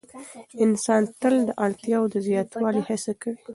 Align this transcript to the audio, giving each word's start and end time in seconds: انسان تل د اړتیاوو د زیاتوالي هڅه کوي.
انسان 0.65 1.03
تل 1.21 1.35
د 1.47 1.49
اړتیاوو 1.65 2.11
د 2.13 2.15
زیاتوالي 2.27 2.81
هڅه 2.89 3.11
کوي. 3.21 3.37